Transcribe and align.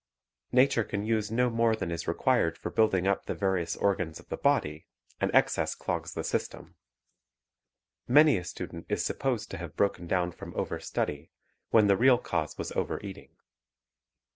Nature 0.51 0.83
can 0.83 1.05
use 1.05 1.29
no 1.29 1.47
more 1.47 1.75
than 1.75 1.91
is 1.91 2.07
required 2.07 2.57
for 2.57 2.71
building 2.71 3.05
up 3.05 3.27
the 3.27 3.35
various 3.35 3.75
organs 3.75 4.19
of 4.19 4.29
the 4.29 4.35
body, 4.37 4.87
and 5.19 5.29
excess 5.31 5.75
clogs 5.75 6.15
the 6.15 6.23
system. 6.23 6.75
Many 8.07 8.37
a 8.37 8.43
stu 8.43 8.65
dent 8.65 8.87
is 8.89 9.05
supposed 9.05 9.51
to 9.51 9.57
have 9.59 9.75
broken 9.77 10.07
down 10.07 10.31
from 10.31 10.55
overstudy, 10.55 11.29
when 11.69 11.85
the 11.85 11.97
real 11.97 12.17
cause 12.17 12.57
was 12.57 12.71
overeating. 12.71 13.35